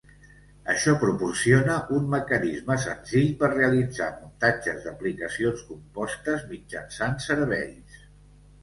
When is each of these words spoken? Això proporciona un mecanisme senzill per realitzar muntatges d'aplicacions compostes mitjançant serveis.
Això 0.73 0.93
proporciona 1.01 1.75
un 1.97 2.07
mecanisme 2.13 2.77
senzill 2.85 3.27
per 3.43 3.51
realitzar 3.53 4.09
muntatges 4.23 4.81
d'aplicacions 4.89 5.65
compostes 5.71 6.51
mitjançant 6.57 7.25
serveis. 7.31 8.05